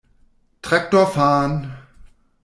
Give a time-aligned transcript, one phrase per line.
[0.63, 1.71] Traktor fahren!